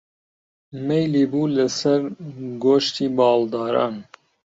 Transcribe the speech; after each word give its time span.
مەیلی 0.87 1.25
بوو 1.31 1.53
لەسەر 1.57 2.01
گۆشتی 2.63 3.07
باڵداران 3.17 3.95